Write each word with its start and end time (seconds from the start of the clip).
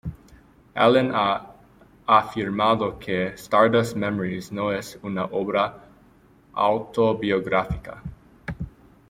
Allen 0.75 1.11
ha 1.13 1.53
afirmado 2.07 2.97
que 2.97 3.27
"Stardust 3.37 3.95
Memories" 3.95 4.51
no 4.51 4.71
es 4.71 4.97
una 5.03 5.25
obra 5.25 5.77
autobiográfica. 6.53 8.01